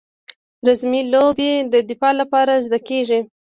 [0.67, 3.19] رزمي لوبې د دفاع لپاره زده کیږي.